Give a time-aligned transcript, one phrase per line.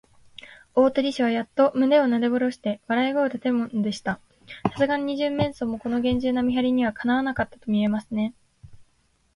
[0.73, 4.19] 大鳥氏はやっと胸をなでおろして、笑い声をたてるのでした。
[4.71, 8.33] さすがの二十面相も、このげんじゅうな見はりには、かなわなかったとみえますね。